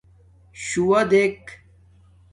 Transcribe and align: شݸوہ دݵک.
شݸوہ 0.63 1.01
دݵک. 1.09 1.45